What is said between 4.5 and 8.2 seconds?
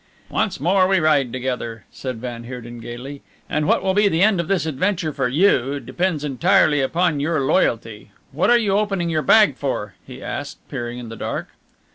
adventure for you depends entirely upon your loyalty